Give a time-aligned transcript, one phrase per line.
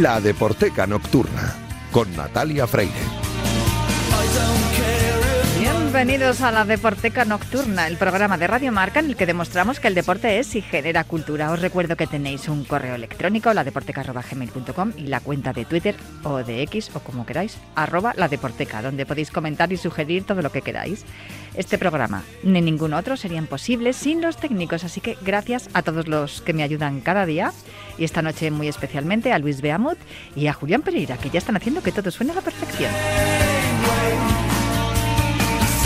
[0.00, 1.54] La Deporteca Nocturna
[1.92, 2.94] con Natalia Freire.
[5.58, 9.88] Bienvenidos a la Deporteca Nocturna, el programa de Radio Marca en el que demostramos que
[9.88, 11.50] el deporte es y genera cultura.
[11.50, 16.62] Os recuerdo que tenéis un correo electrónico, ladeporteca.gmail.com y la cuenta de Twitter o de
[16.62, 20.62] X o como queráis, arroba la Deporteca, donde podéis comentar y sugerir todo lo que
[20.62, 21.04] queráis.
[21.54, 26.08] Este programa ni ningún otro serían posibles sin los técnicos, así que gracias a todos
[26.08, 27.52] los que me ayudan cada día
[28.00, 29.98] y esta noche muy especialmente a Luis Beamut
[30.34, 32.90] y a Julián Pereira, que ya están haciendo que todo suene a la perfección.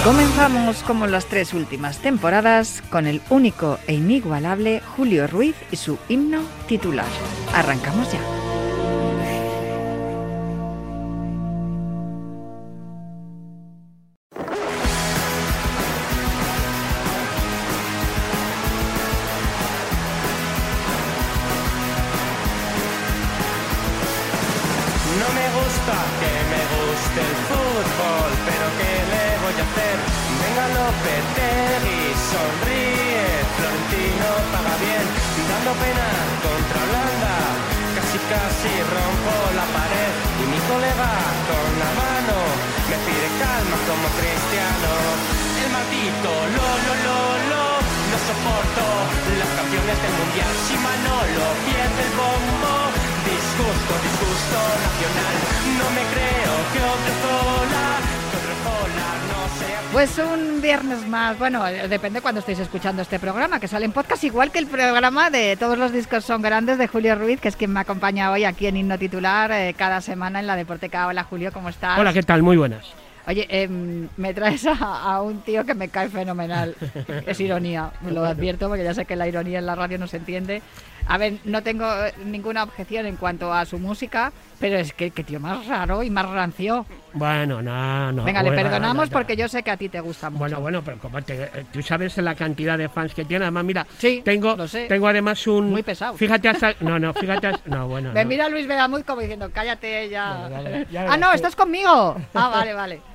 [0.04, 5.98] Comenzamos como las tres últimas temporadas con el único e inigualable Julio Ruiz y su
[6.08, 7.06] himno titular.
[7.54, 8.43] Arrancamos ya.
[49.38, 52.74] Las canciones del mundial si Manolo pierde el bombo
[53.24, 55.34] disgusto, disgusto nacional.
[55.78, 57.86] No me creo que Odriozola,
[58.30, 59.80] que Odriozola no sea...
[59.92, 64.24] Pues un viernes más, bueno, depende cuando estéis escuchando este programa, que sale en podcast
[64.24, 67.56] igual que el programa de Todos los discos son grandes de Julio Ruiz, que es
[67.56, 71.06] quien me acompaña hoy aquí en Himno Titular eh, cada semana en la Deporteca.
[71.06, 71.98] Hola Julio, ¿cómo estás?
[71.98, 72.42] Hola, ¿qué tal?
[72.42, 73.03] Muy buenas.
[73.26, 74.74] Oye, em, me traes a,
[75.14, 76.74] a un tío que me cae fenomenal.
[77.26, 80.06] Es ironía, me lo advierto porque ya sé que la ironía en la radio no
[80.06, 80.62] se entiende.
[81.06, 85.10] A ver, no tengo eh, ninguna objeción en cuanto a su música, pero es que,
[85.10, 86.86] que tío más raro y más rancio.
[87.12, 88.24] Bueno, no, no.
[88.24, 89.10] Venga, le perdonamos no, no.
[89.10, 90.38] porque yo sé que a ti te gusta mucho.
[90.40, 93.64] Bueno, bueno, pero como te, eh, tú sabes la cantidad de fans que tiene, además
[93.64, 94.86] mira, Sí, tengo, lo sé.
[94.86, 96.14] tengo además un Muy pesado.
[96.16, 98.28] Fíjate hasta, no, no, fíjate, hasta- no, bueno, Me no.
[98.28, 100.38] mira Luis Bedamuz como diciendo, cállate ya.
[100.48, 102.16] Bueno, vale, ya ah, no, estás conmigo.
[102.34, 103.13] Ah, vale, vale.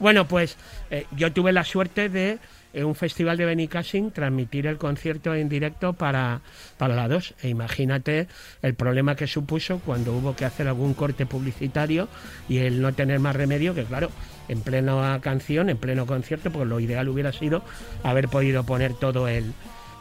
[0.00, 0.56] Bueno, pues
[0.90, 2.38] eh, yo tuve la suerte de
[2.72, 6.40] en un festival de Benicassin transmitir el concierto en directo para,
[6.78, 7.34] para la 2.
[7.42, 8.28] E imagínate
[8.62, 12.08] el problema que supuso cuando hubo que hacer algún corte publicitario
[12.48, 14.10] y el no tener más remedio, que claro,
[14.48, 17.62] en plena canción, en pleno concierto, pues lo ideal hubiera sido
[18.02, 19.52] haber podido poner todo el,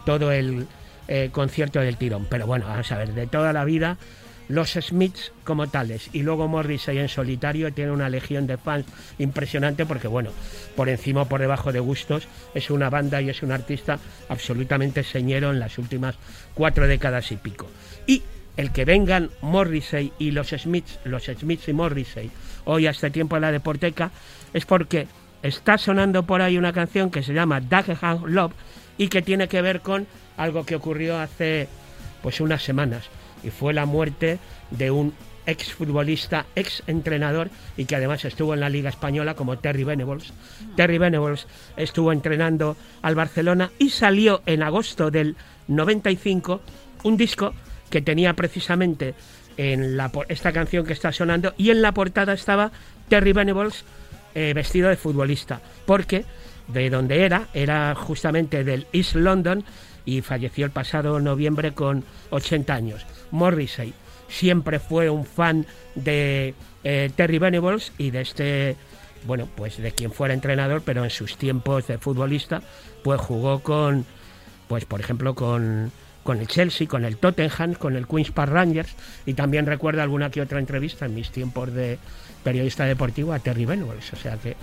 [0.06, 0.68] todo el
[1.08, 2.28] eh, concierto del tirón.
[2.30, 3.98] Pero bueno, vamos a ver, de toda la vida
[4.50, 8.86] los Smiths como tales y luego Morrissey en solitario tiene una legión de fans
[9.20, 10.32] impresionante porque bueno,
[10.76, 15.04] por encima o por debajo de gustos es una banda y es un artista absolutamente
[15.04, 16.16] señero en las últimas
[16.56, 17.70] cuatro décadas y pico.
[18.08, 18.24] Y
[18.58, 22.32] el que vengan Morrissey y los Smiths, los Smiths y Morrissey
[22.66, 24.10] hoy a este tiempo en la Deporteca
[24.52, 25.08] es porque
[25.44, 28.54] está sonando por ahí una canción que se llama Dagenham Love
[28.98, 31.68] y que tiene que ver con algo que ocurrió hace
[32.24, 33.10] pues unas semanas
[33.44, 34.40] y fue la muerte
[34.72, 35.14] de un
[35.46, 40.32] ex futbolista, ex entrenador y que además estuvo en la Liga Española como Terry Venables.
[40.76, 45.36] Terry Venables estuvo entrenando al Barcelona y salió en agosto del
[45.68, 46.62] 95
[47.04, 47.54] un disco
[47.90, 49.16] que tenía precisamente
[49.58, 49.98] en
[50.30, 52.72] esta canción que está sonando y en la portada estaba
[53.10, 53.84] Terry Venables
[54.36, 56.24] eh, vestido de futbolista, porque
[56.68, 59.64] de donde era, era justamente del East London
[60.06, 63.06] y falleció el pasado noviembre con 80 años.
[63.32, 63.94] Morrissey.
[64.28, 66.54] Siempre fue un fan de
[66.84, 68.76] eh, Terry Venables y de este,
[69.26, 72.62] bueno, pues de quien fuera entrenador, pero en sus tiempos de futbolista,
[73.04, 74.06] pues jugó con,
[74.68, 75.92] pues por ejemplo con
[76.24, 78.94] con el Chelsea, con el Tottenham, con el Queens Park Rangers
[79.26, 81.98] y también recuerdo alguna que otra entrevista en mis tiempos de
[82.44, 84.56] periodista deportivo a Terry Venables, o sea que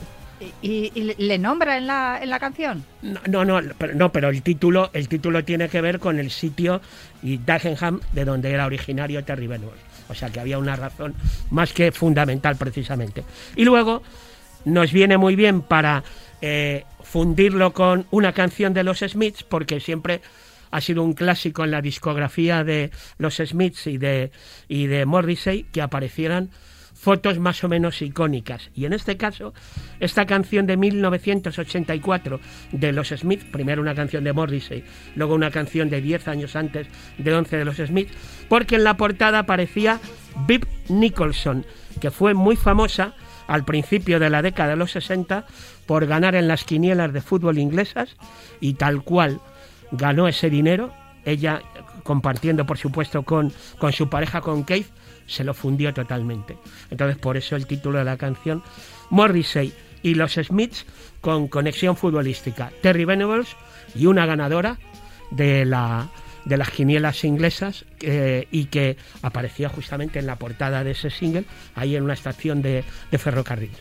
[0.61, 2.85] ¿Y, le nombra en la, en la canción?
[3.03, 6.81] no, no, no, pero el título, el título tiene que ver con el sitio
[7.23, 9.81] y Dagenham de donde era originario Terry Venables.
[10.09, 11.15] O sea que había una razón
[11.51, 13.25] más que fundamental precisamente.
[13.57, 14.03] Y luego
[14.65, 16.05] nos viene muy bien para
[16.43, 20.21] eh, fundirlo con una canción de los Smiths, porque siempre
[20.71, 24.31] ha sido un clásico en la discografía de los Smiths y de,
[24.69, 26.51] y de Morrissey que aparecieran
[27.07, 28.69] fotos más o menos icónicas.
[28.75, 29.55] Y en este caso,
[30.01, 32.41] esta canción de 1984
[32.73, 34.83] de los Smiths, primero una canción de Morrissey,
[35.15, 38.13] luego una canción de 10 años antes de 11 de los Smiths,
[38.49, 40.01] porque en la portada aparecía
[40.49, 41.65] Bib Nicholson,
[42.01, 43.15] que fue muy famosa
[43.47, 45.47] al principio de la década de los 60
[45.87, 48.17] por ganar en las quinielas de fútbol inglesas
[48.59, 49.41] y tal cual
[49.93, 50.93] ganó ese dinero,
[51.25, 51.63] ella
[52.03, 54.89] compartiendo por supuesto con, con su pareja, con Keith,
[55.27, 56.57] se lo fundió totalmente.
[56.91, 58.63] Entonces, por eso el título de la canción,
[59.11, 60.87] Morrissey y los Smiths
[61.21, 62.71] con conexión futbolística.
[62.83, 63.57] Terry Venables
[63.95, 64.79] y una ganadora
[65.31, 66.09] de la
[66.45, 71.45] de las quinielas inglesas eh, y que aparecía justamente en la portada de ese single,
[71.75, 73.73] ahí en una estación de, de ferrocarril.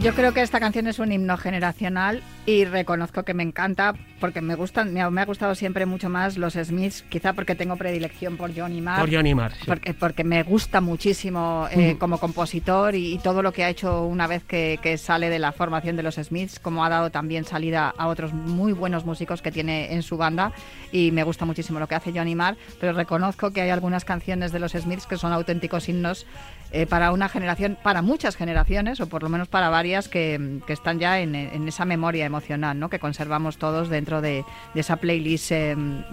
[0.00, 4.40] Yo creo que esta canción es un himno generacional y reconozco que me encanta porque
[4.40, 8.54] me gustan, me ha, gustado siempre mucho más los Smiths, quizá porque tengo predilección por
[8.54, 9.00] Johnny Marr.
[9.00, 11.98] Por Johnny Marr, porque, porque, me gusta muchísimo eh, mm.
[11.98, 15.96] como compositor y, todo lo que ha hecho una vez que, sale de la formación
[15.96, 19.94] de los Smiths, como ha dado también salida a otros muy buenos músicos que tiene
[19.94, 20.52] en su banda
[20.90, 24.52] y me gusta muchísimo lo que hace Johnny Marr, pero reconozco que hay algunas canciones
[24.52, 26.26] de los Smiths que son auténticos himnos
[26.72, 31.00] eh, para una generación, para muchas generaciones, o por lo menos para varias que, están
[31.00, 31.34] ya en,
[31.66, 32.88] esa memoria emocional, ¿no?
[32.88, 34.44] que conservamos todos dentro de,
[34.74, 36.04] esa playlist em,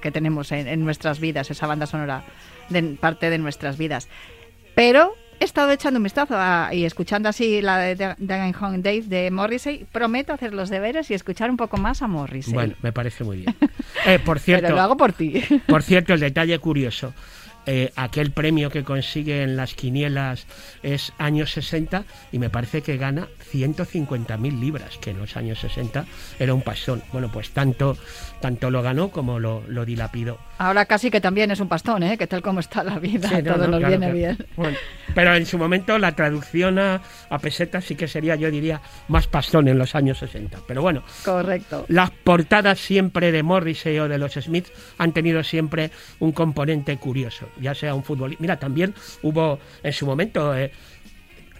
[0.00, 2.24] que tenemos en, nuestras vidas, esa banda sonora
[2.68, 4.08] de parte de nuestras vidas.
[4.74, 6.36] Pero he estado echando un vistazo
[6.72, 9.86] y escuchando así la de Dagan Home Dave de Morrissey.
[9.90, 12.54] Prometo hacer los deberes y escuchar un poco más a Morrissey.
[12.54, 13.56] Bueno, me parece muy bien.
[14.06, 15.42] Eh, por cierto, Pero lo hago por ti.
[15.66, 17.12] Por cierto, el detalle curioso.
[17.72, 20.44] Eh, aquel premio que consigue en las quinielas
[20.82, 22.02] es años 60
[22.32, 26.04] y me parece que gana 150.000 libras, que en los años 60
[26.40, 27.00] era un pastón.
[27.12, 27.96] Bueno, pues tanto,
[28.40, 30.38] tanto lo ganó como lo, lo dilapidó.
[30.58, 32.18] Ahora casi que también es un pastón, ¿eh?
[32.18, 34.38] que tal como está la vida, todo nos viene bien.
[35.14, 39.28] pero en su momento la traducción a, a pesetas sí que sería, yo diría, más
[39.28, 40.58] pastón en los años 60.
[40.66, 41.84] Pero bueno, correcto.
[41.86, 47.46] Las portadas siempre de Morrissey o de los Smiths han tenido siempre un componente curioso
[47.60, 48.40] ya sea un futbolista.
[48.40, 50.56] Mira, también hubo en su momento.
[50.56, 50.70] Eh,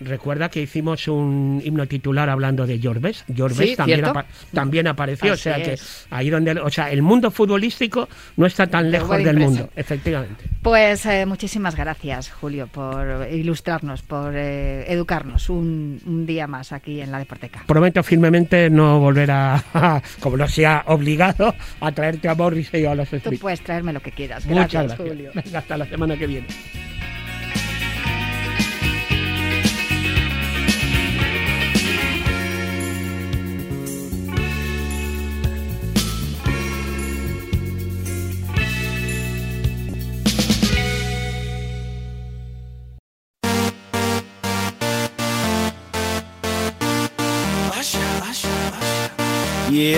[0.00, 3.00] recuerda que hicimos un himno titular hablando de George
[3.34, 4.04] George también,
[4.52, 5.78] también apareció, o sea que
[6.10, 10.44] ahí donde, o sea, el mundo futbolístico no está tan lejos del mundo, efectivamente.
[10.62, 17.10] Pues eh, muchísimas gracias, Julio, por ilustrarnos, por eh, educarnos un, día más aquí en
[17.10, 17.64] la Deporteca.
[17.66, 22.94] Prometo firmemente no volver a, como no sea obligado, a traerte a Morris y a
[22.94, 24.46] los Tú puedes traerme lo que quieras.
[24.46, 25.30] Gracias, Julio.
[25.34, 26.46] Venga, hasta la semana que viene.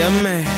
[0.02, 0.51] Yeah,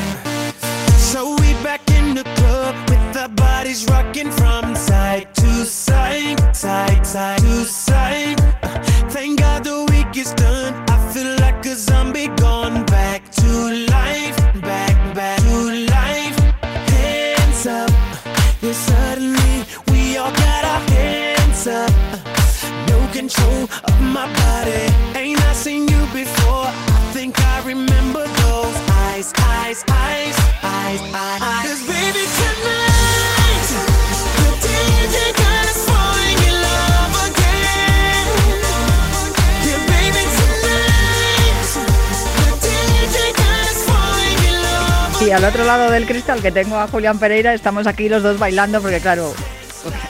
[45.26, 48.38] y al otro lado del cristal que tengo a Julián Pereira, estamos aquí los dos
[48.38, 49.32] bailando porque claro,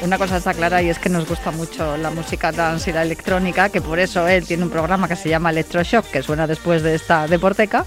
[0.03, 3.03] una cosa está clara y es que nos gusta mucho la música dance y la
[3.03, 6.83] electrónica, que por eso él tiene un programa que se llama Electroshock, que suena después
[6.83, 7.87] de esta deporteca.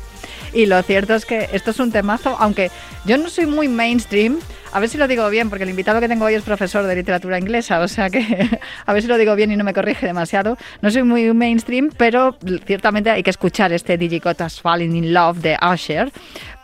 [0.54, 2.72] Y lo cierto es que esto es un temazo, aunque
[3.06, 4.40] yo no soy muy mainstream,
[4.74, 6.96] a ver si lo digo bien, porque el invitado que tengo hoy es profesor de
[6.96, 10.06] literatura inglesa, o sea que a ver si lo digo bien y no me corrige
[10.06, 10.58] demasiado.
[10.82, 15.58] No soy muy mainstream, pero ciertamente hay que escuchar este Digicotas Falling in Love de
[15.62, 16.12] Usher,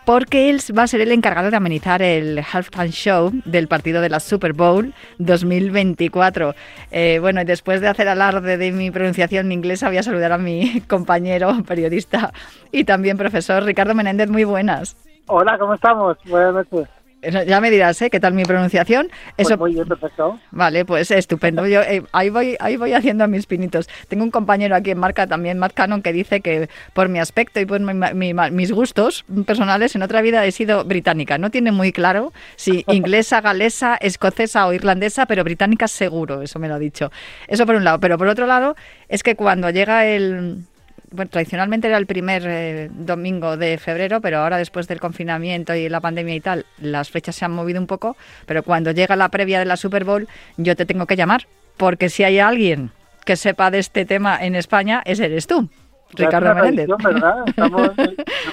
[0.05, 4.10] porque él va a ser el encargado de amenizar el halftime show del partido de
[4.10, 6.53] la Super Bowl 2024.
[6.91, 10.38] Eh, bueno, y después de hacer alarde de mi pronunciación inglesa, voy a saludar a
[10.38, 12.31] mi compañero periodista
[12.72, 14.29] y también profesor Ricardo Menéndez.
[14.29, 14.95] Muy buenas.
[15.27, 16.17] Hola, ¿cómo estamos?
[16.25, 17.02] Buenas noches.
[17.46, 18.10] Ya me dirás, ¿eh?
[18.10, 19.10] ¿Qué tal mi pronunciación?
[19.36, 19.58] Pues Eso...
[19.58, 20.39] muy bien, perfecto.
[20.51, 21.65] Vale, pues estupendo.
[21.68, 23.88] Yo eh, ahí voy, ahí voy haciendo mis pinitos.
[24.08, 27.60] Tengo un compañero aquí en marca también, Matt Cannon, que dice que por mi aspecto
[27.60, 31.38] y por mis gustos personales, en otra vida he sido británica.
[31.38, 36.68] No tiene muy claro si inglesa, galesa, escocesa o irlandesa, pero británica seguro, eso me
[36.68, 37.12] lo ha dicho.
[37.48, 38.00] Eso por un lado.
[38.00, 38.75] Pero por otro lado,
[39.08, 40.65] es que cuando llega el
[41.13, 45.88] bueno, tradicionalmente era el primer eh, domingo de febrero, pero ahora después del confinamiento y
[45.88, 48.17] la pandemia y tal, las fechas se han movido un poco,
[48.48, 50.27] pero cuando llega la previa de la Super Bowl,
[50.58, 52.91] yo te tengo que llamar, porque si hay alguien
[53.25, 55.70] que sepa de este tema en España, ese eres tú,
[56.13, 56.88] Ricardo Menéndez.
[57.03, 57.43] ¿verdad?
[57.46, 58.03] Estamos, yo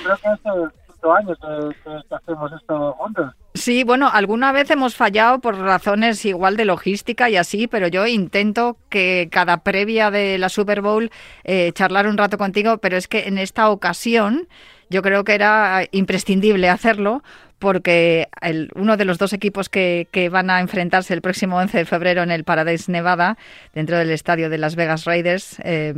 [0.05, 0.51] creo que hace
[0.93, 3.35] cinco años que hacemos esto juntos.
[3.55, 8.07] Sí, bueno, alguna vez hemos fallado por razones igual de logística y así, pero yo
[8.07, 11.11] intento que cada previa de la Super Bowl
[11.43, 14.47] eh, charlar un rato contigo, pero es que en esta ocasión
[14.91, 17.23] yo creo que era imprescindible hacerlo
[17.61, 21.79] porque el, uno de los dos equipos que, que, van a enfrentarse el próximo 11
[21.79, 23.37] de febrero en el Paradise Nevada,
[23.75, 25.95] dentro del estadio de Las Vegas Raiders, eh,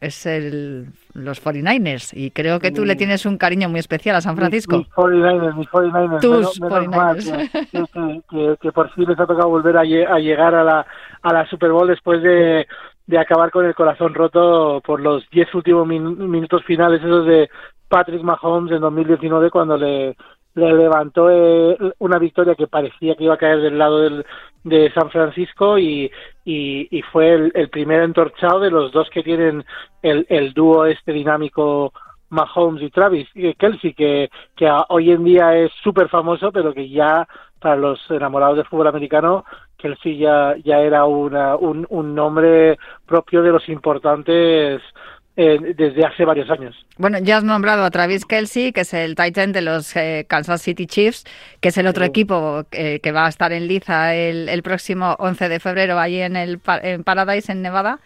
[0.00, 2.10] es el, los 49ers.
[2.14, 4.78] Y creo que tú le tienes un cariño muy especial a San Francisco.
[4.78, 6.20] Mis, 49ers, mis 49ers.
[6.20, 8.22] Tus 49ers.
[8.28, 10.86] que, que, por fin les ha tocado volver a, a llegar a la,
[11.22, 12.66] a la Super Bowl después de
[13.06, 17.50] de acabar con el corazón roto por los 10 últimos minutos finales esos de
[17.88, 20.16] Patrick Mahomes en 2019 cuando le
[20.54, 24.24] le levantó eh, una victoria que parecía que iba a caer del lado del,
[24.62, 26.10] de San Francisco y,
[26.44, 29.64] y, fue el, primer entorchado de los dos que tienen
[30.02, 31.92] el, dúo este dinámico
[32.30, 37.26] Mahomes y Travis Kelsey, que, que hoy en día es súper famoso, pero que ya
[37.60, 39.44] para los enamorados del fútbol americano,
[39.76, 44.80] Kelsey ya, ya era una, un, un nombre propio de los importantes
[45.36, 46.76] eh, desde hace varios años.
[46.96, 50.62] Bueno, ya has nombrado a Travis Kelsey, que es el Titan de los eh, Kansas
[50.62, 51.24] City Chiefs,
[51.60, 55.16] que es el otro equipo eh, que va a estar en liza el, el, próximo
[55.18, 57.98] 11 de febrero allí en el en Paradise, en Nevada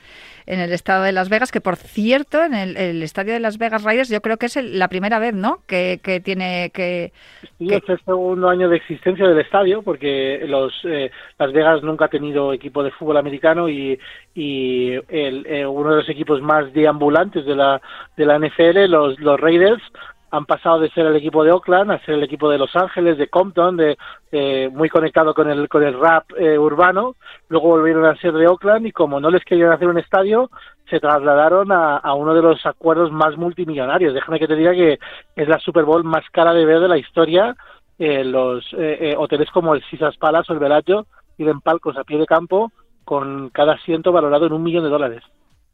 [0.49, 3.85] en el estado de Las Vegas, que por cierto, en el, estadio de Las Vegas
[3.85, 5.59] Raiders, yo creo que es la primera vez, ¿no?
[5.67, 7.13] Que, tiene que.
[7.59, 12.07] Sí, es el segundo año de existencia del estadio, porque los eh, Las Vegas nunca
[12.07, 13.99] ha tenido equipo de fútbol americano y,
[14.35, 17.83] y el, eh, uno de los equipos más deambulantes de la,
[18.17, 19.83] de la NFL, los, los Raiders,
[20.31, 23.19] han pasado de ser el equipo de Oakland a ser el equipo de Los Ángeles,
[23.19, 23.97] de Compton, de,
[24.31, 27.17] eh, muy conectado con el, con el rap eh, urbano.
[27.49, 30.51] Luego volvieron a ser de Oakland y como no les querían hacer un estadio,
[30.91, 34.15] se trasladaron a, uno de los acuerdos más multimillonarios.
[34.15, 34.99] Déjame que te diga que
[35.37, 37.57] es la Super Bowl más cara de ver de la historia.
[37.99, 41.07] Eh, los eh, hoteles como el Caesars Palace o el Bellagio
[41.37, 42.71] tienen palcos a pie de campo
[43.05, 45.23] con cada asiento valorado en un millón de dólares.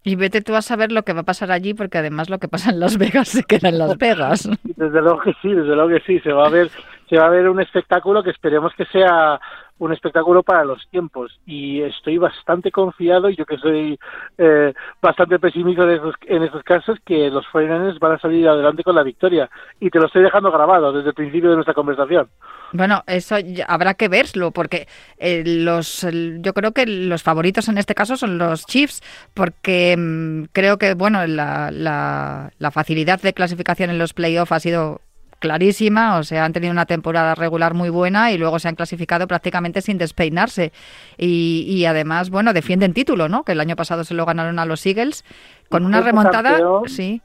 [0.07, 2.47] Y vete tú a saber lo que va a pasar allí, porque además lo que
[2.47, 4.49] pasa en Las Vegas se queda en Las Vegas.
[4.77, 6.21] Desde luego que sí, desde luego que sí.
[6.21, 6.69] Se va a ver,
[7.09, 9.41] se va a ver un espectáculo que esperemos que sea
[9.79, 13.99] un espectáculo para los tiempos y estoy bastante confiado yo que soy
[14.39, 19.03] eh, bastante pesimista en esos casos que los 49 van a salir adelante con la
[19.03, 19.51] victoria
[19.81, 22.29] y te lo estoy dejando grabado desde el principio de nuestra conversación.
[22.73, 24.87] Bueno, eso habrá que verlo porque
[25.19, 26.07] eh, los
[26.41, 29.03] yo creo que los favoritos en este caso son los Chiefs
[29.35, 34.61] porque mm, creo que bueno la, la, la facilidad de clasificación en los playoffs ha
[34.61, 35.01] sido
[35.39, 39.27] clarísima, o sea, han tenido una temporada regular muy buena y luego se han clasificado
[39.27, 40.73] prácticamente sin despeinarse.
[41.17, 43.45] Y, además, bueno, defienden título, ¿no?
[43.45, 45.25] Que el año pasado se lo ganaron a los Eagles
[45.69, 46.59] con una remontada.
[46.87, 47.21] sí.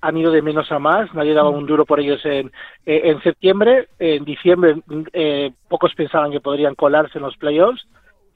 [0.00, 2.50] Han ido de menos a más, nadie daba un duro por ellos en,
[2.86, 3.88] eh, en septiembre.
[3.98, 4.76] En diciembre,
[5.12, 7.86] eh, pocos pensaban que podrían colarse en los playoffs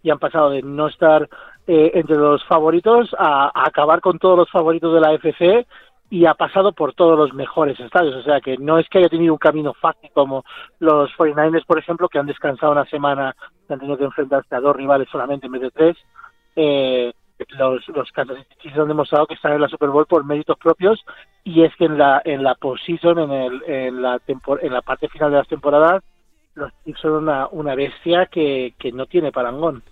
[0.03, 1.29] y han pasado de no estar
[1.67, 5.67] eh, entre los favoritos a, a, acabar con todos los favoritos de la FC
[6.13, 8.15] y ha pasado por todos los mejores estadios.
[8.17, 10.45] O sea que no es que haya tenido un camino fácil como
[10.79, 13.35] los 49ers, por ejemplo, que han descansado una semana
[13.71, 15.97] han tenido que enfrentarse a dos rivales solamente en vez de tres.
[16.55, 17.15] Eh,
[17.59, 20.59] los, los Kansas City Chiefs han demostrado que están en la Super Bowl por méritos
[20.59, 21.03] propios
[21.45, 25.09] y es que en la en la postseason, en, el, en, la en la parte
[25.09, 26.05] final de las temporadas,
[26.55, 29.83] los Chiefs son una, una bestia que, que no tiene parangón.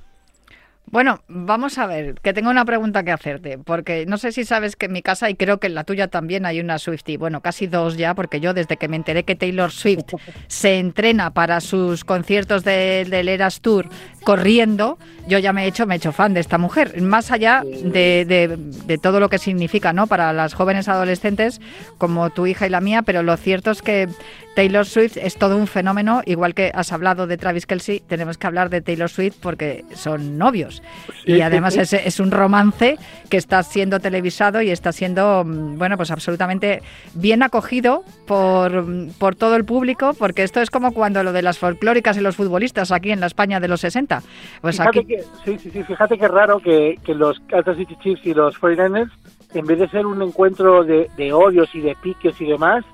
[0.91, 4.75] Bueno, vamos a ver, que tengo una pregunta que hacerte, porque no sé si sabes
[4.75, 7.43] que en mi casa y creo que en la tuya también hay una Swiftie, bueno,
[7.43, 10.15] casi dos ya, porque yo desde que me enteré que Taylor Swift
[10.49, 13.89] se entrena para sus conciertos del Eras Tour
[14.25, 17.01] corriendo, yo ya me he hecho, me he hecho fan de esta mujer.
[17.03, 20.07] Más allá de, de- de todo lo que significa ¿no?
[20.07, 21.61] para las jóvenes adolescentes
[21.99, 24.09] como tu hija y la mía, pero lo cierto es que
[24.57, 28.47] Taylor Swift es todo un fenómeno, igual que has hablado de Travis Kelsey, tenemos que
[28.49, 30.83] hablar de Taylor Swift porque son novios.
[31.25, 31.81] Sí, y además sí.
[31.81, 32.99] es, es un romance
[33.29, 36.83] que está siendo televisado y está siendo, mm, bueno, pues absolutamente
[37.15, 41.43] bien acogido por, mm, por todo el público, porque esto es como cuando lo de
[41.43, 44.10] las folclóricas y los futbolistas aquí en la España de los 60.
[44.61, 47.97] Pues fíjate aquí, que, sí, sí, sí, fíjate que raro que, que los Kansas City
[48.03, 49.11] Chiefs y los 49ers,
[49.55, 52.85] en vez de ser un encuentro de, de odios y de piques y demás,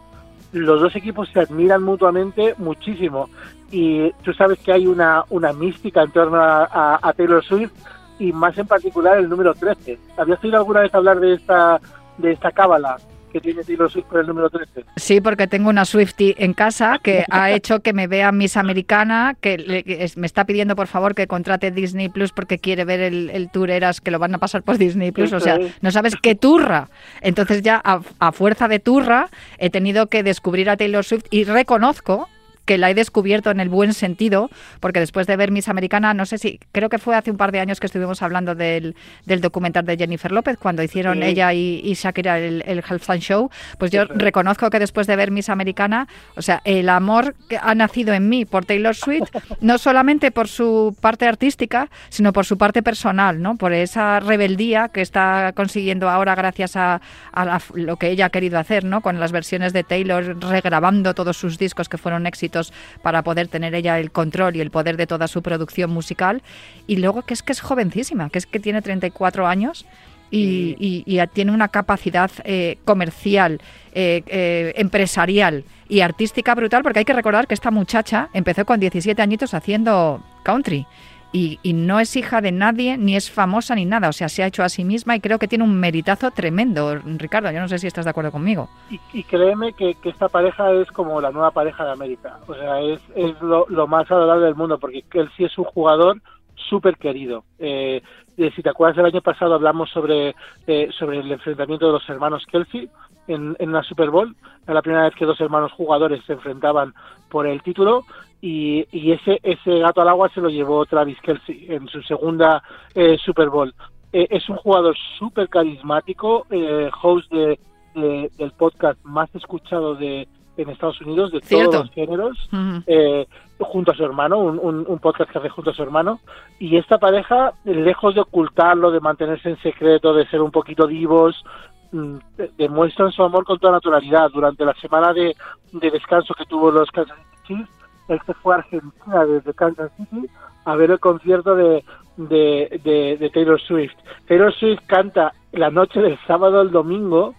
[0.52, 3.28] los dos equipos se admiran mutuamente muchísimo.
[3.70, 7.72] Y tú sabes que hay una, una mística en torno a, a- a Taylor Swift
[8.18, 9.98] y más en particular el número 13.
[10.16, 11.80] ¿Habías oído alguna vez hablar de esta,
[12.18, 12.96] de esta cábala
[13.36, 14.84] que tiene Taylor Swift por el número 13?
[14.96, 19.36] Sí, porque tengo una Swifty en casa que ha hecho que me vea Miss Americana,
[19.40, 23.00] que, le- es- me está pidiendo por favor que contrate Disney Plus porque quiere ver
[23.00, 25.32] el, el tour Eras que lo van a pasar por Disney Plus.
[25.32, 25.72] O sea, es.
[25.82, 26.88] no sabes qué turra.
[27.20, 29.28] Entonces ya a, a fuerza de turra
[29.58, 32.28] he tenido que descubrir a Taylor Swift y reconozco
[32.66, 36.26] que la he descubierto en el buen sentido, porque después de ver Miss Americana, no
[36.26, 38.94] sé si, creo que fue hace un par de años que estuvimos hablando del,
[39.24, 41.24] del documental de Jennifer López, cuando hicieron Sí.
[41.24, 45.30] ella y, y Shakira el, el Halftime Show, pues yo reconozco que después de ver
[45.30, 49.30] Miss Americana, o sea, el amor que ha nacido en mí por Taylor Swift,
[49.60, 53.56] no solamente por su parte artística, sino por su parte personal, ¿no?
[53.56, 57.00] Por esa rebeldía que está consiguiendo ahora gracias a,
[57.32, 59.00] a la- lo que ella ha querido hacer, ¿no?
[59.02, 62.55] Con las versiones de Taylor, regrabando todos sus discos que fueron éxitos
[63.02, 66.42] para poder tener ella el control y el poder de toda su producción musical.
[66.86, 69.86] Y luego que es que es jovencísima, que es que tiene 34 años
[70.30, 73.60] y, y- y tiene una capacidad eh, comercial,
[73.94, 78.80] eh, eh, empresarial y artística brutal, porque hay que recordar que esta muchacha empezó con
[78.80, 80.86] 17 añitos haciendo country.
[81.32, 84.08] Y, y no es hija de nadie, ni es famosa ni nada.
[84.08, 86.96] O sea, se ha hecho a sí misma y creo que tiene un meritazo tremendo.
[86.96, 88.68] Ricardo, yo no sé si estás de acuerdo conmigo.
[88.90, 92.38] Y, y créeme que, esta pareja es como la nueva pareja de América.
[92.46, 93.00] O sea, es,
[93.40, 96.20] lo, más adorable del mundo, porque él sí es un jugador
[96.54, 97.44] súper querido.
[97.58, 98.02] Eh,
[98.36, 100.34] eh, si te acuerdas, el año pasado hablamos sobre,
[100.66, 102.88] eh, sobre el enfrentamiento de los hermanos Kelsey
[103.28, 104.34] en, en la Super Bowl.
[104.64, 106.94] Era la primera vez que dos hermanos jugadores se enfrentaban
[107.28, 108.04] por el título
[108.40, 112.62] y, y ese, ese gato al agua se lo llevó Travis Kelsey en su segunda
[112.94, 113.74] eh, Super Bowl.
[114.12, 117.58] Eh, es un jugador súper carismático, eh, host de,
[117.94, 121.70] de- del podcast más escuchado de en Estados Unidos de Cierto.
[121.70, 122.48] todos los géneros
[122.86, 123.26] eh,
[123.58, 126.18] junto a su hermano, un, un- un podcast que hace junto a su hermano.
[126.58, 131.44] Y esta pareja, lejos de ocultarlo, de mantenerse en secreto, de ser un poquito divos,
[131.92, 134.30] mm, de- demuestran su amor con toda naturalidad.
[134.32, 135.36] Durante la semana de,
[135.72, 137.62] de descanso que tuvo los Kansas City
[138.06, 140.26] Se fue a Argentina desde Kansas City
[140.64, 141.84] a ver el concierto de,
[142.16, 143.94] de, de- de Taylor Swift.
[144.26, 147.34] Taylor Swift canta la noche del sábado al domingo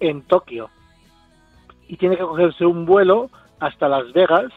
[0.00, 0.68] en Tokio
[1.88, 3.30] y tiene que cogerse un vuelo
[3.60, 4.52] hasta Las Vegas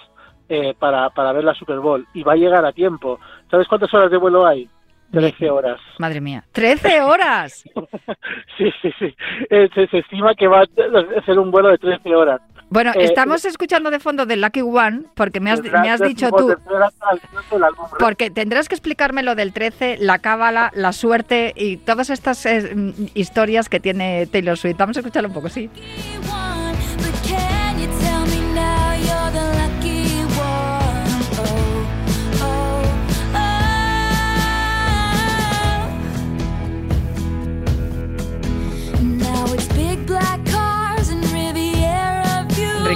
[0.49, 3.19] eh, para, para ver la Super Bowl y va a llegar a tiempo.
[3.49, 4.69] ¿Sabes cuántas horas de vuelo hay?
[5.11, 5.79] 13 horas.
[5.99, 6.43] Madre mía.
[6.53, 7.63] ¡13 horas!
[8.57, 9.13] Sí, sí, sí.
[9.49, 12.39] Eh, se, se estima que va a ser un vuelo de 13 horas.
[12.75, 16.29] Bueno, Eh, estamos escuchando de fondo de Lucky One porque me has, me has dicho
[16.29, 16.53] tú.
[17.97, 22.75] Porque tendrás que explicarme lo del 13, la cábala, la suerte y todas estas eh,
[22.75, 24.75] mm, historias que tiene Taylor Swift.
[24.77, 25.69] Vamos a escucharlo un poco, sí.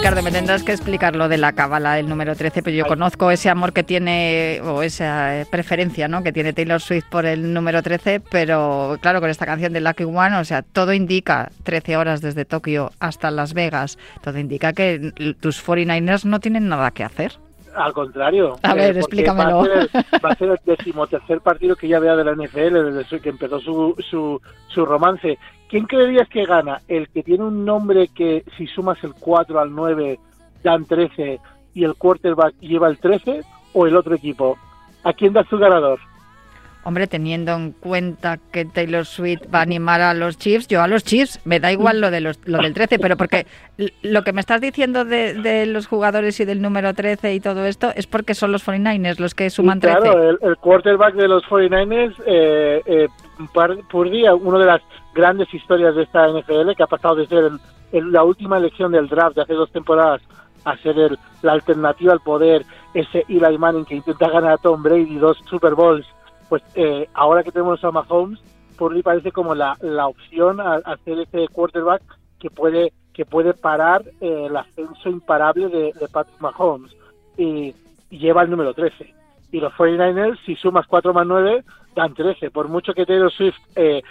[0.09, 3.29] Ricardo, me tendrás que explicar lo de la cábala del número 13, pero yo conozco
[3.29, 6.23] ese amor que tiene, o esa eh, preferencia, ¿no?
[6.23, 10.05] Que tiene Taylor Swift por el número 13, pero claro, con esta canción de Lucky
[10.05, 15.13] One, o sea, todo indica 13 horas desde Tokio hasta Las Vegas, todo indica que
[15.39, 17.33] tus 49ers no tienen nada que hacer.
[17.79, 18.57] Al contrario.
[18.63, 19.59] A ver, porque explícamelo.
[19.59, 22.93] Va a, ser, va a ser el decimotercer partido que ya vea de la NFL
[22.93, 25.39] desde que empezó su, su, su romance.
[25.69, 26.81] ¿Quién creerías que gana?
[26.89, 30.19] ¿El que tiene un nombre que si sumas el 4 al 9
[30.61, 31.39] dan 13
[31.73, 34.57] y el quarterback lleva el 13 o el otro equipo?
[35.05, 35.99] ¿A quién da su ganador?
[36.89, 40.87] Hombre, teniendo en cuenta que Taylor Swift va a animar a los Chiefs, yo a
[40.87, 43.45] los Chiefs, me da igual lo, de los, lo del 13, pero porque
[44.01, 47.67] lo que me estás diciendo de, de los jugadores y del número 13 y todo
[47.67, 49.99] esto es porque son los 49ers los que suman Y 13.
[49.99, 53.07] Claro, el, el quarterback de los 49ers, eh, eh,
[53.53, 54.81] par- por día, una de las
[55.13, 57.59] grandes historias de esta NFL, que ha pasado de ser el-
[57.91, 60.21] el- la última elección del draft de hace dos temporadas
[60.65, 64.81] a ser el- la alternativa al poder, ese Eli Manning que intenta ganar a Tom
[64.81, 66.07] Brady dos Super Bowls,
[66.49, 68.39] pues eh, ahora que tenemos a Mahomes,
[68.77, 72.01] Purdy parece como la, la opción a, hacer ese quarterback
[72.39, 76.95] que puede que puede parar eh, el ascenso imparable de, de Patrick Mahomes
[77.37, 77.75] y,
[78.09, 79.13] y lleva el número 13.
[79.51, 81.63] Y los 49ers, si sumas 4 más 9,
[81.95, 82.49] dan 13.
[82.49, 84.01] Por mucho que Taylor Swift eh,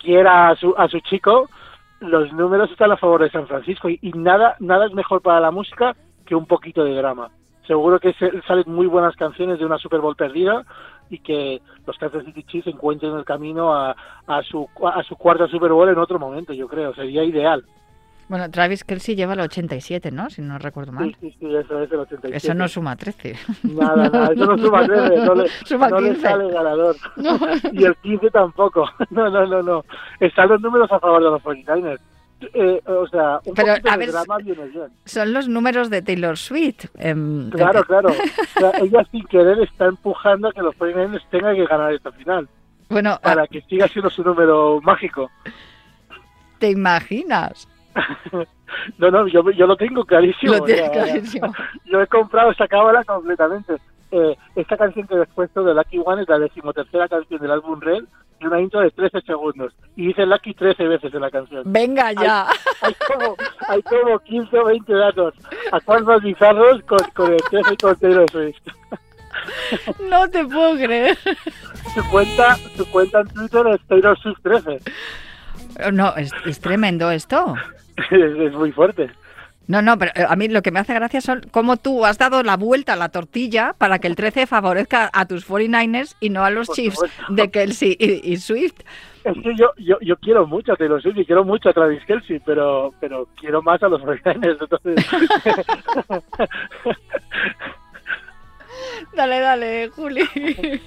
[0.00, 1.50] quiera a su, a su chico,
[2.00, 5.40] los números están a favor de San Francisco y, y nada nada es mejor para
[5.40, 5.94] la música
[6.24, 7.28] que un poquito de drama.
[7.66, 10.64] Seguro que se- salen muy buenas canciones de una Super Bowl perdida
[11.10, 13.94] y que los Kansas City Chiefs encuentren el camino a,
[14.26, 17.64] a su a su cuarta Super Bowl en otro momento, yo creo, sería ideal.
[18.28, 20.28] Bueno, Travis Kelsey lleva el 87, ¿no?
[20.30, 21.16] Si no recuerdo Sí, mal.
[21.20, 22.36] sí, sí, eso es el 87.
[22.36, 23.36] Eso no suma 13.
[23.62, 26.22] Nada, nada, eso no suma 13, no le, Suma no le 15.
[26.22, 26.96] sale ganador.
[27.72, 28.84] Y el 15 tampoco.
[29.10, 29.84] No, no, no, no.
[30.18, 32.00] Están los números a favor de los 49ers.
[32.40, 34.88] Eh, o sea, un Pero, poquito a de ver, drama viene bien.
[35.06, 36.84] Son los números de Taylor Swift.
[36.98, 38.08] em, Claro, claro.
[38.56, 42.12] O sea, ella sin querer está empujando a que los 49ers tengan que ganar esta
[42.12, 42.46] final
[42.90, 45.30] Bueno, para que siga siendo su número mágico.
[46.58, 47.68] ¿te imaginas?
[48.98, 50.52] No, no, yo, yo lo tengo clarísimo.
[50.54, 51.52] Lo o tienes sea, clarísimo.
[51.86, 53.76] Yo he comprado esta cábala completamente.
[54.10, 57.80] Eh, esta canción que he puesto de Lucky One es la decimotercera canción del álbum
[57.80, 58.04] Red
[58.40, 59.72] y una intro de 13 segundos.
[59.96, 61.62] Y dice Lucky 13 veces en la canción.
[61.66, 62.46] Venga ya.
[62.82, 63.36] Hay como,
[63.68, 65.34] hay como 15 o 20 datos.
[65.72, 68.56] ¿A cuál más bizarros con, con el 13 y con Taylor Swift?
[70.08, 71.16] No te puedo creer.
[71.94, 74.80] Su cuenta, su cuenta en Twitter es Taylor Swift 13.
[75.92, 77.54] No, es, es tremendo esto.
[78.10, 79.10] Es, es muy fuerte.
[79.68, 82.18] No, no, pero eh, a mí lo que me hace gracia son cómo tú has
[82.18, 86.30] dado la vuelta a la tortilla para que el 13 favorezca a tus 49ers y
[86.30, 87.24] no a los Por Chiefs supuesto.
[87.30, 88.80] de Kelsey y, y Swift.
[89.24, 92.04] Es que yo, yo, yo quiero mucho a Taylor Swift y quiero mucho a Travis
[92.06, 94.58] Kelsey, pero, pero quiero más a los 49ers.
[94.60, 95.06] Entonces,
[99.14, 100.20] Dale, dale, Juli.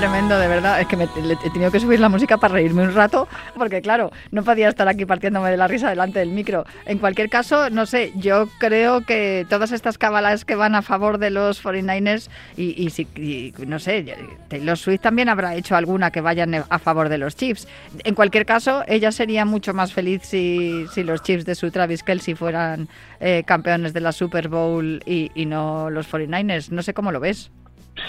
[0.00, 0.80] tremendo, de verdad.
[0.80, 3.82] Es que me, le- he tenido que subir la música para reírme un rato, porque
[3.82, 6.64] claro, no podía estar aquí partiéndome de la risa delante del micro.
[6.86, 11.18] En cualquier caso, no sé, yo creo que todas estas cábalas que van a favor
[11.18, 14.16] de los 49ers, y, y y no sé,
[14.48, 17.68] Taylor Swift también habrá hecho alguna que vayan a favor de los Chiefs.
[18.04, 22.02] En cualquier caso, ella sería mucho más feliz si, si los Chiefs de su Travis
[22.02, 22.88] Kelsey fueran
[23.20, 26.70] eh, campeones de la Super Bowl y, y no los 49ers.
[26.70, 27.50] No sé cómo lo ves.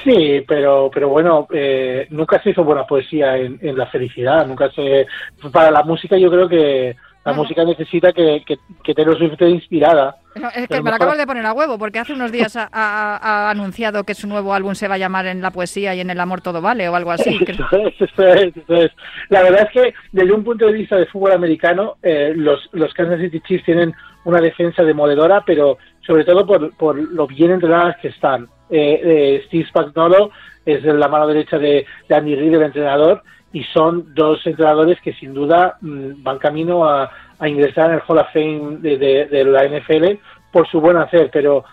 [0.04, 4.46] Sí, pero, pero bueno, eh, nunca se hizo buena poesía en, en la felicidad.
[4.48, 5.06] Nunca se.
[5.52, 9.48] Para la música, yo creo que la música necesita que, que, que Taylor Swift esté
[9.50, 10.16] inspirada.
[10.34, 12.68] No, es que me lo acabas de poner a huevo, porque hace unos días ha,
[12.72, 16.00] ha- ha anunciado que su nuevo álbum se va a llamar En la poesía y
[16.00, 17.38] en el amor todo vale, o algo así.
[17.48, 18.92] Eso es, eso es, eso es.
[19.30, 22.92] La verdad es que desde un punto de vista de fútbol americano, eh, los, los
[22.94, 27.98] Kansas City Chiefs tienen una defensa demoledora, pero sobre todo por, por lo bien entrenadas
[28.02, 28.48] que están.
[28.70, 30.32] Eh, eh, Steve Spagnuolo
[30.66, 33.22] es la mano derecha de, Andy Reid, el entrenador,
[33.54, 38.02] y son dos entrenadores que sin duda mm, van camino a, a ingresar en el
[38.08, 40.18] Hall of Fame de, de- la NFL
[40.52, 41.64] por su buen hacer, pero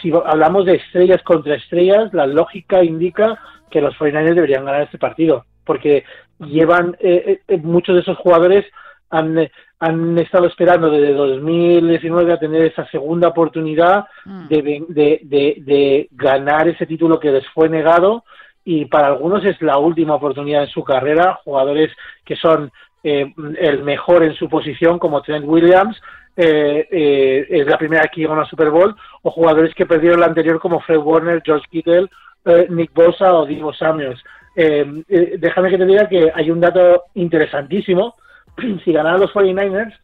[0.00, 3.38] si hablamos de estrellas contra estrellas, la lógica indica
[3.70, 6.04] que los 49ers deberían ganar este partido, porque
[6.38, 8.64] llevan eh, eh, muchos de esos jugadores
[9.10, 9.50] han, eh,
[9.86, 14.48] han estado esperando desde 2019 a tener esa segunda oportunidad Mm.
[14.48, 18.24] de, de, de, de ganar ese título que les fue negado
[18.64, 21.90] y para algunos es la última oportunidad en su carrera, jugadores
[22.24, 22.70] que son
[23.02, 26.00] eh, el mejor en su posición como Trent Williams,
[26.36, 30.20] eh, eh, es la primera que llega a una Super Bowl, o jugadores que perdieron
[30.20, 32.08] la anterior como Fred Warner, George Kittle,
[32.46, 34.22] eh, Nick Bosa o Divo Samuels.
[34.56, 38.14] Eh, eh, déjame que te diga que hay un dato interesantísimo.
[38.84, 39.94] si ganaran los 49ers,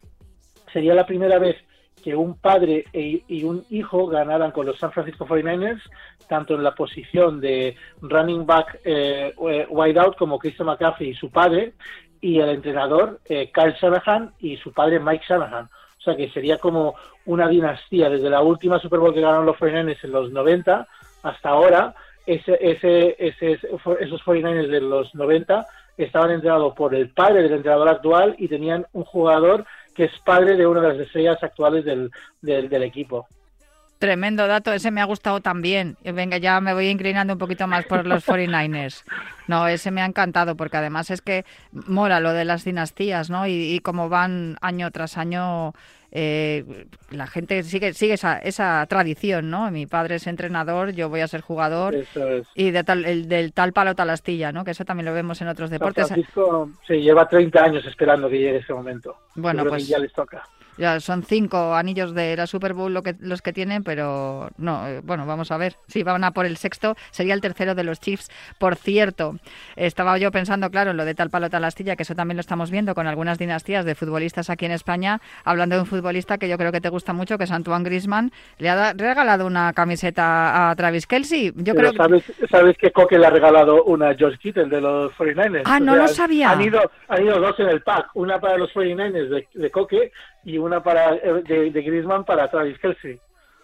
[0.71, 1.57] sería la primera vez
[2.01, 5.81] que un padre e- y un hijo ganaran con los San Francisco 49ers,
[6.27, 11.13] tanto en la posición de running back eh, eh, wide out como Christian McCaffrey y
[11.13, 11.73] su padre,
[12.19, 15.65] y el entrenador eh, Kyle Shanahan y su padre Mike Shanahan.
[15.65, 19.57] O sea que sería como una dinastía desde la última Super Bowl que ganaron los
[19.57, 20.87] 49ers en los 90
[21.23, 21.93] hasta ahora.
[22.25, 25.65] Ese, ese, ese, esos 49ers de los 90
[25.97, 30.55] estaban entrenados por el padre del entrenador actual y tenían un jugador que es padre
[30.55, 32.09] de una de las estrellas actuales del,
[32.41, 33.27] del, equipo.
[33.99, 35.97] Tremendo dato, ese me ha gustado también.
[36.03, 39.03] Eh, Venga, ya me voy inclinando un poquito más por los 49ers.
[39.47, 43.45] No, ese me ha encantado porque además es que mola lo de las dinastías, ¿no?
[43.45, 45.73] Y, y cómo van año tras año,
[46.11, 49.71] eh, la gente sigue sigue esa, esa tradición, ¿no?
[49.71, 52.07] Mi padre es entrenador, yo voy a ser jugador es.
[52.53, 54.65] y de tal, el, del tal palo tal astilla, ¿no?
[54.65, 56.07] Que eso también lo vemos en otros deportes.
[56.07, 59.15] Francisco se lleva 30 años esperando que llegue ese momento.
[59.35, 60.43] Bueno, pues- ya les toca.
[60.81, 64.87] Ya son cinco anillos de la Super Bowl lo que, los que tienen, pero no,
[64.87, 65.75] eh, bueno, vamos a ver.
[65.87, 68.31] Si van a por el sexto, sería el tercero de los Chiefs.
[68.57, 69.35] Por cierto,
[69.75, 72.41] estaba yo pensando, claro, en lo de tal palo tal astilla, que eso también lo
[72.41, 76.49] estamos viendo con algunas dinastías de futbolistas aquí en España, hablando de un futbolista que
[76.49, 78.31] yo creo que te gusta mucho, que es Antoine Griezmann.
[78.57, 81.53] Le ha regalado una camiseta a Travis Kelsey.
[81.57, 81.97] Yo Pero creo que...
[81.97, 85.61] ¿sabes, sabes que Coque le ha regalado una a George Kittle de los 49ers?
[85.65, 86.49] Ah, O no sea, lo sabía.
[86.49, 90.11] Han ido, han ido dos en el pack, una para los 49ers de, de Coque
[90.43, 93.19] y una para eh, de, de Griezmann para Travis Kelsey.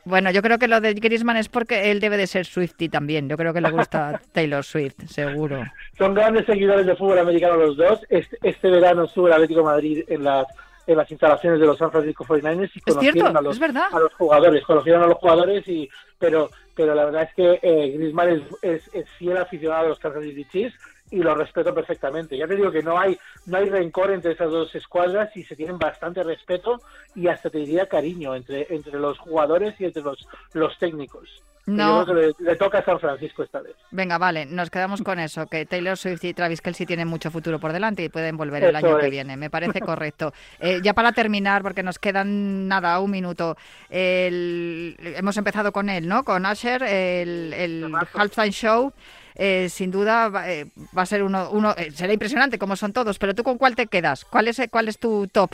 [0.07, 3.27] Bueno, yo creo que lo de Griezmann es porque él debe de ser Swifty también.
[3.27, 5.65] Yo creo que le gusta Taylor Swift, seguro.
[5.97, 7.99] Son grandes seguidores de fútbol americano los dos.
[8.07, 10.47] Este, este verano estuvo el Atlético de Madrid en las
[10.87, 14.63] en las instalaciones de los San Francisco 49ers y conocieron a los a los jugadores,
[14.63, 18.89] conocieron a los jugadores y pero pero la verdad es que eh, Griezmann es, es,
[18.93, 20.77] es fiel aficionado a los Kansas City Chiefs
[21.11, 22.37] y lo respeto perfectamente.
[22.37, 25.55] Ya te digo que no hay no hay rencor entre esas dos escuadras y se
[25.55, 26.81] tienen bastante respeto
[27.15, 31.43] y hasta te diría cariño entre entre los jugadores y entre los los técnicos.
[31.69, 31.99] No.
[31.99, 33.75] Yo creo que le, le toca a San Francisco esta vez.
[33.91, 37.59] Venga, vale, nos quedamos con eso, que Taylor Swift y Travis Kelsey tienen mucho futuro
[37.59, 39.35] por delante y pueden volver el Eso año que viene.
[39.35, 40.31] Me parece correcto.
[40.61, 43.57] Eh, ya para terminar, porque nos quedan nada, un minuto.
[43.89, 46.23] el- hemos empezado con él, ¿no?
[46.23, 48.93] Con Asher, el, el Halftime Show.
[49.37, 50.65] Eh, sin duda va, eh,
[50.97, 53.75] va a ser uno, uno eh, será impresionante como son todos, pero tú con cuál
[53.75, 54.25] te quedas?
[54.25, 55.51] ¿Cuál es, cuál es tu top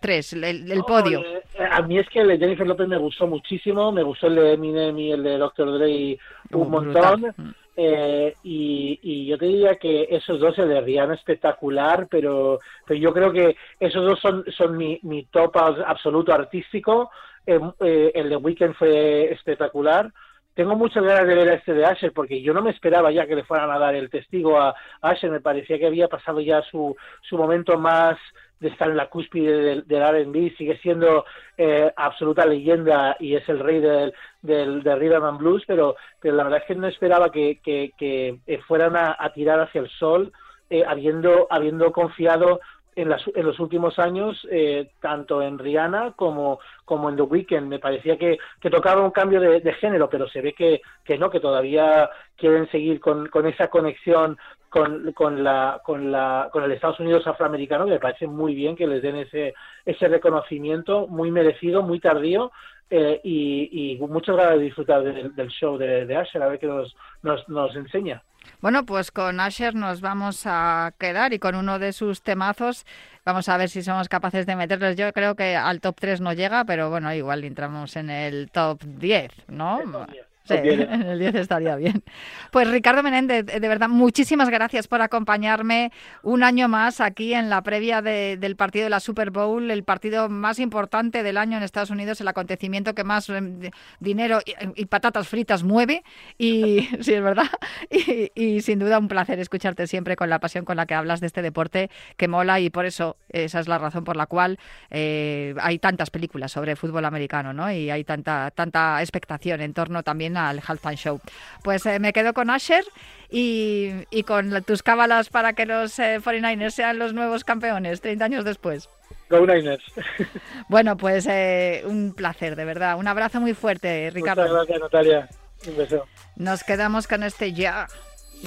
[0.00, 1.20] 3, el, el podio?
[1.24, 4.36] Eh, a mí es que el de Jennifer López me gustó muchísimo, me gustó el
[4.36, 5.78] de Eminem y el de Dr.
[5.78, 6.18] Dre
[6.52, 7.20] un Oh, montón.
[7.20, 7.34] brutal.
[7.36, 7.50] Mm.
[7.80, 12.98] Eh, y, y yo te diría que esos dos, el de Rihanna espectacular, pero, pero
[12.98, 17.10] yo creo que esos dos son, son mi, mi top absoluto artístico.
[17.46, 20.12] Eh, eh, el de Weekend fue espectacular.
[20.58, 23.28] Tengo muchas ganas de ver a este de Asher porque yo no me esperaba ya
[23.28, 25.30] que le fueran a dar el testigo a Asher.
[25.30, 28.18] Me parecía que había pasado ya su, su momento más
[28.58, 30.54] de estar en la cúspide del, del R&B.
[30.58, 31.24] Sigue siendo
[31.56, 36.34] eh, absoluta leyenda y es el rey del, del, del rhythm and blues, pero, pero
[36.34, 40.32] la verdad es que no esperaba que, que, fueran a, a tirar hacia el sol
[40.70, 42.58] eh, habiendo, habiendo confiado
[42.98, 47.68] en, las, en los últimos años, eh, tanto en Rihanna como, como en The Weeknd.
[47.68, 48.38] Me parecía que,
[48.70, 52.68] tocaba un cambio de, de género, pero se ve que, que no, que todavía quieren
[52.70, 54.36] seguir con, con esa conexión
[54.68, 58.76] con, con, la, con, la, con el Estados Unidos afroamericano, que me parece muy bien
[58.76, 62.50] que les den ese, ese reconocimiento muy merecido, muy tardío.
[62.90, 66.58] Eh, y, y muchas ganas de disfrutar del, del show de, de Asher, a ver
[66.58, 68.22] qué nos, nos, nos enseña.
[68.60, 72.86] Bueno, pues con Asher nos vamos a quedar y con uno de sus temazos
[73.24, 74.96] vamos a ver si somos capaces de meterlos.
[74.96, 78.82] Yo creo que al top 3 no llega, pero bueno, igual entramos en el top
[78.82, 79.80] 10, ¿no?
[79.84, 80.27] Sí, Top 10.
[80.92, 82.02] en el 10 estaría bien.
[82.50, 87.62] Pues Ricardo Menéndez, de verdad, muchísimas gracias por acompañarme un año más aquí en la
[87.62, 91.62] previa de- del partido de la Super Bowl, el partido más importante del año en
[91.62, 96.02] Estados Unidos, el acontecimiento que más eh, de- dinero y, y patatas fritas mueve.
[96.38, 97.46] Y sí, es verdad.
[97.90, 101.20] Y, y sin duda un placer escucharte siempre con la pasión con la que hablas
[101.20, 104.58] de este deporte que mola y por eso esa es la razón por la cual
[104.90, 107.70] eh, hay tantas películas sobre fútbol americano, ¿no?
[107.72, 111.20] Y hay tanta tanta expectación en torno también al halftime show.
[111.62, 112.84] Pues eh, me quedo con Asher
[113.30, 118.00] y, y con la- tus cábalas para que los eh, 49ers sean los nuevos campeones
[118.00, 118.88] 30 años después.
[119.30, 119.84] Go Niners.
[120.68, 122.96] Bueno, pues eh, un placer, de verdad.
[122.98, 124.42] Un abrazo muy fuerte, Ricardo.
[124.42, 125.28] Muchas gracias, Natalia.
[125.66, 126.06] Un beso.
[126.36, 127.86] Nos quedamos con este yeah,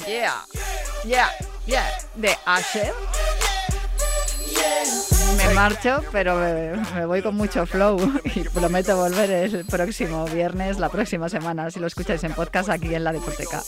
[0.08, 0.36] yeah,
[1.06, 1.30] yeah,
[1.66, 2.94] yeah de Asher
[5.48, 7.98] me marcho, pero me, voy con mucho flow
[8.36, 12.94] y prometo volver el próximo viernes, la próxima semana, si lo escucháis en podcast aquí
[12.94, 13.62] en la Deporteca.